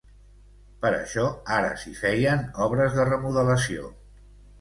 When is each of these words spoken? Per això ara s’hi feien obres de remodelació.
Per 0.85 0.89
això 0.99 1.25
ara 1.57 1.67
s’hi 1.81 1.93
feien 1.99 2.41
obres 2.69 2.97
de 3.01 3.05
remodelació. 3.11 3.93